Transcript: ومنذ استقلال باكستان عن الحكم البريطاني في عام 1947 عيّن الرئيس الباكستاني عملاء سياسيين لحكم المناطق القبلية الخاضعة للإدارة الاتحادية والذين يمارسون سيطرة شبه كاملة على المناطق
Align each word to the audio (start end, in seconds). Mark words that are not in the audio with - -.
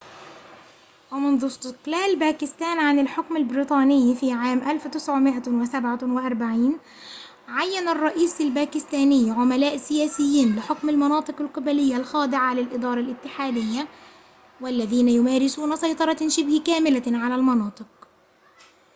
ومنذ 1.11 1.45
استقلال 1.45 2.19
باكستان 2.19 2.79
عن 2.79 2.99
الحكم 2.99 3.37
البريطاني 3.37 4.15
في 4.15 4.31
عام 4.31 4.69
1947 4.69 6.79
عيّن 7.47 7.87
الرئيس 7.87 8.41
الباكستاني 8.41 9.31
عملاء 9.31 9.77
سياسيين 9.77 10.55
لحكم 10.55 10.89
المناطق 10.89 11.41
القبلية 11.41 11.97
الخاضعة 11.97 12.53
للإدارة 12.53 12.99
الاتحادية 12.99 13.87
والذين 14.61 15.09
يمارسون 15.09 15.75
سيطرة 15.75 16.27
شبه 16.27 16.61
كاملة 16.65 17.03
على 17.17 17.35
المناطق 17.35 18.07